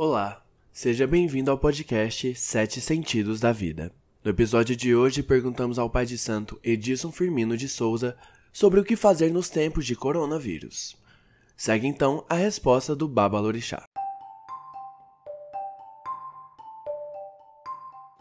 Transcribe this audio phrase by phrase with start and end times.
[0.00, 3.90] Olá, seja bem-vindo ao podcast Sete Sentidos da Vida.
[4.22, 8.16] No episódio de hoje, perguntamos ao pai de santo Edilson Firmino de Souza
[8.52, 10.96] sobre o que fazer nos tempos de coronavírus.
[11.56, 13.82] Segue então a resposta do Baba Lorixá.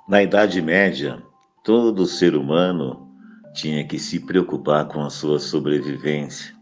[0.09, 1.21] Na Idade Média,
[1.63, 3.07] todo ser humano
[3.53, 6.55] tinha que se preocupar com a sua sobrevivência.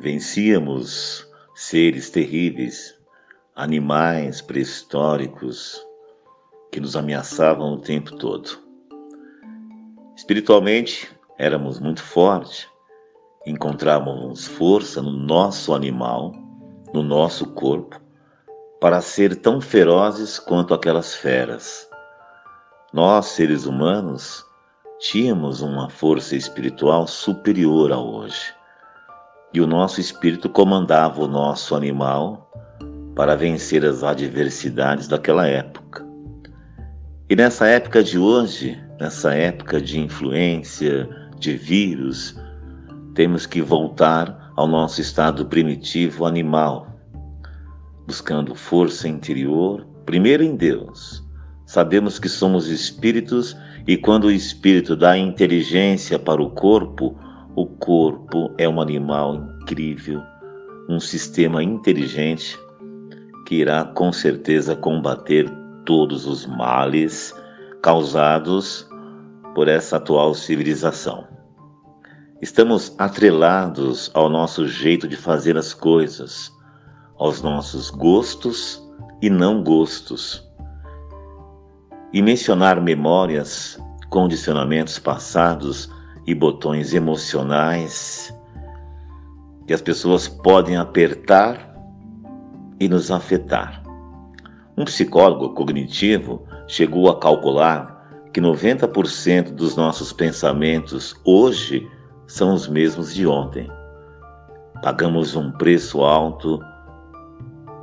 [0.00, 3.03] Vencíamos seres terríveis,
[3.56, 5.80] animais pré-históricos
[6.72, 8.58] que nos ameaçavam o tempo todo.
[10.16, 11.08] Espiritualmente,
[11.38, 12.66] éramos muito fortes,
[13.46, 16.32] encontrávamos força no nosso animal,
[16.92, 18.00] no nosso corpo,
[18.80, 21.88] para ser tão ferozes quanto aquelas feras.
[22.92, 24.44] Nós, seres humanos,
[24.98, 28.52] tínhamos uma força espiritual superior a hoje.
[29.52, 32.43] E o nosso espírito comandava o nosso animal
[33.14, 36.04] para vencer as adversidades daquela época.
[37.28, 42.38] E nessa época de hoje, nessa época de influência, de vírus,
[43.14, 46.86] temos que voltar ao nosso estado primitivo animal,
[48.06, 51.24] buscando força interior, primeiro em Deus,
[51.66, 57.16] Sabemos que somos espíritos e quando o espírito dá inteligência para o corpo,
[57.56, 60.20] o corpo é um animal incrível,
[60.88, 62.58] um sistema inteligente
[63.44, 65.50] que irá com certeza combater
[65.84, 67.34] todos os males
[67.82, 68.88] causados
[69.54, 71.26] por essa atual civilização.
[72.40, 76.52] Estamos atrelados ao nosso jeito de fazer as coisas,
[77.18, 78.82] aos nossos gostos
[79.22, 80.44] e não gostos
[82.14, 83.76] e mencionar memórias,
[84.08, 85.90] condicionamentos passados
[86.26, 88.32] e botões emocionais
[89.66, 91.73] que as pessoas podem apertar
[92.84, 93.82] e nos afetar.
[94.76, 101.88] Um psicólogo cognitivo chegou a calcular que 90% dos nossos pensamentos hoje
[102.26, 103.70] são os mesmos de ontem.
[104.82, 106.60] Pagamos um preço alto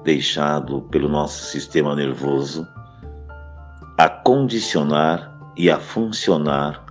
[0.04, 2.68] deixado pelo nosso sistema nervoso
[3.98, 6.86] a condicionar e a funcionar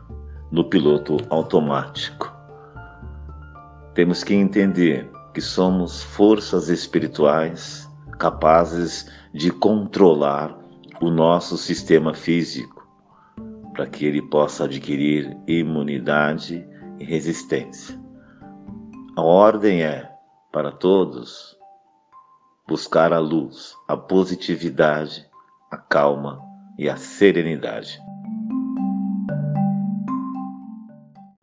[0.51, 2.35] no piloto automático.
[3.95, 7.90] Temos que entender que somos forças espirituais
[8.21, 10.55] capazes de controlar
[11.01, 12.87] o nosso sistema físico
[13.73, 17.99] para que ele possa adquirir imunidade e resistência.
[19.17, 20.13] A ordem é
[20.53, 21.57] para todos
[22.69, 25.27] buscar a luz, a positividade,
[25.71, 26.43] a calma
[26.79, 27.99] e a serenidade.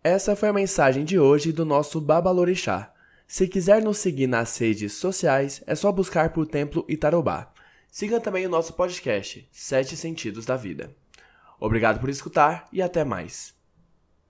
[0.03, 2.93] Essa foi a mensagem de hoje do nosso Babalorixá.
[3.27, 7.51] Se quiser nos seguir nas redes sociais, é só buscar por Templo Itarobá.
[7.91, 10.95] Siga também o nosso podcast, Sete Sentidos da Vida.
[11.59, 13.56] Obrigado por escutar e até mais.